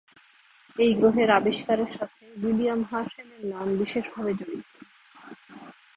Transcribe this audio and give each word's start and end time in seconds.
এই 0.75 0.91
গ্রহের 0.93 1.29
আবিষ্কারের 1.31 1.91
সাথে 1.97 2.23
উইলিয়াম 2.37 2.81
হার্শেল-এর 2.83 3.43
নাম 3.45 3.67
বিশেষভাবে 3.77 4.31
জড়িত। 4.33 4.67